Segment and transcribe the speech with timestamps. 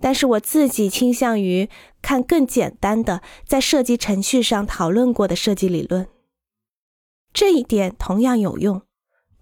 [0.00, 1.68] 但是我自己倾向于
[2.00, 6.08] 看更简单的，在设计程序上讨论过的设计理论。
[7.32, 8.82] 这一点同样有用，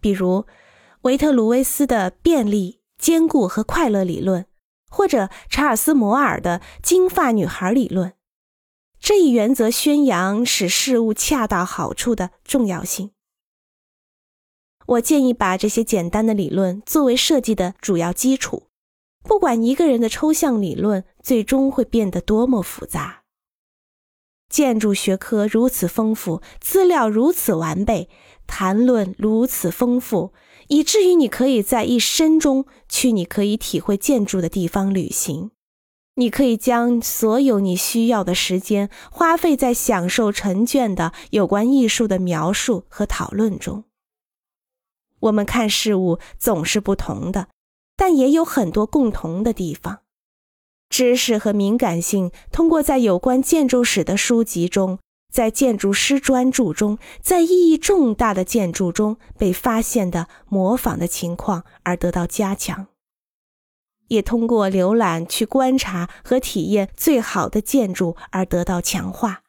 [0.00, 0.46] 比如
[1.02, 4.46] 维特鲁威斯的便利、坚固和快乐理论，
[4.90, 8.12] 或者查尔斯·摩尔的金发女孩理论。
[9.00, 13.12] 这一原则宣扬使事物恰到好处的重要性。
[14.86, 18.68] 我建议把这些简单的理论作为设计的主要基础。
[19.29, 23.24] 不管一个人的抽象理论最终会变得多么复杂，
[24.48, 28.09] 建筑学科如此丰富，资料如此完备，
[28.46, 30.33] 谈论如此丰富，
[30.69, 35.50] 以至于你可以在一生中去你可以体会建筑的地方旅行。
[36.14, 43.84] 你可以将所有你需要的时间花费在享受成卷的有关艺术的描述和讨论中。
[45.20, 47.48] 我们看事物总是不同的。
[47.98, 50.02] 但也有很多共同的地方，
[50.89, 55.00] 知识和敏感性通过在有关建筑史的书籍中，
[55.33, 62.87] 在建筑师专著中，在意义重大的建筑中被发现的模仿的情况而得到加强，
[64.06, 69.42] 也通过浏览去观察和体验最好的建筑而得到强化。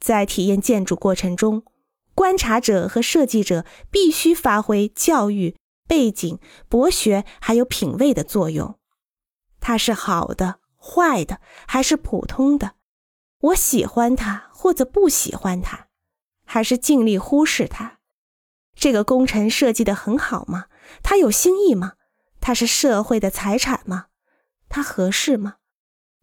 [0.00, 1.64] 在体验建筑过程中，
[2.14, 5.54] 观察者和设计者必须发挥教育。
[5.86, 8.78] 背景、博学还有品味的作用，
[9.60, 12.74] 它是好的、坏的还是普通的？
[13.40, 15.88] 我喜欢它或者不喜欢它，
[16.44, 17.98] 还是尽力忽视它？
[18.74, 20.66] 这个工程设计的很好吗？
[21.02, 21.94] 它有新意吗？
[22.40, 24.06] 它是社会的财产吗？
[24.68, 25.56] 它合适吗？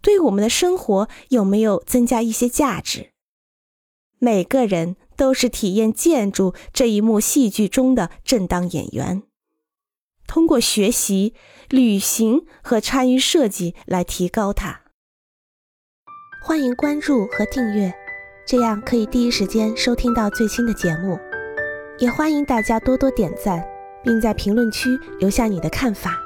[0.01, 3.13] 对我们的生活有没有增加一些价值？
[4.17, 9.23] 每个人都是体验建筑这一幕戏剧中的正当演员。
[10.31, 11.33] 通过学习、
[11.67, 14.83] 旅行和参与设计来提高它。
[16.41, 17.93] 欢迎关注和订阅，
[18.47, 21.19] 这样可以第一时间收听到最新的节目。
[21.99, 23.61] 也欢迎大家多多点赞，
[24.05, 26.17] 并在评论区留下你的看法。